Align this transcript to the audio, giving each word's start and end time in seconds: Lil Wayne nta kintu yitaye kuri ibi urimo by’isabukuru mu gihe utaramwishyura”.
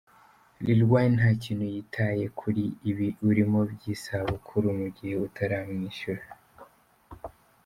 Lil 0.65 0.79
Wayne 0.91 1.15
nta 1.19 1.29
kintu 1.43 1.65
yitaye 1.73 2.23
kuri 2.39 2.63
ibi 2.89 3.07
urimo 3.29 3.59
by’isabukuru 3.73 4.67
mu 4.79 4.87
gihe 4.95 5.15
utaramwishyura”. 5.27 6.25